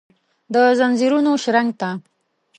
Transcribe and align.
دځنځیرونو 0.53 1.31
شرنګ 1.43 1.69
ته، 1.79 1.89